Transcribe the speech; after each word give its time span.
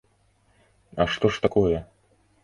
А 1.05 1.05
што 1.15 1.31
ж 1.35 1.43
такое? 1.45 1.77